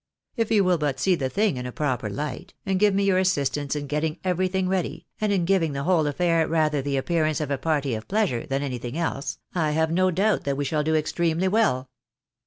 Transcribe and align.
If 0.35 0.49
you 0.49 0.63
will 0.63 0.79
but 0.79 0.99
see 0.99 1.13
the 1.13 1.29
thing 1.29 1.57
in 1.57 1.67
a 1.67 1.71
proper 1.71 2.09
light, 2.09 2.55
and 2.65 2.79
give 2.79 2.95
me 2.95 3.03
your 3.03 3.19
assistance 3.19 3.75
in 3.75 3.85
getting 3.85 4.17
everything 4.23 4.67
ready, 4.67 5.05
and 5.21 5.31
in 5.31 5.45
giving 5.45 5.73
the 5.73 5.83
whole 5.83 6.07
affair 6.07 6.47
rather 6.47 6.81
the 6.81 6.97
appearance 6.97 7.39
of 7.39 7.51
a 7.51 7.59
party 7.59 7.93
of 7.93 8.07
pleasure, 8.07 8.47
than 8.47 8.63
anything 8.63 8.97
else, 8.97 9.37
I 9.53 9.69
have 9.73 9.91
no 9.91 10.09
doubt 10.09 10.43
that 10.45 10.57
we 10.57 10.65
shall 10.65 10.81
do 10.81 10.95
extremely 10.95 11.47
well. 11.47 11.87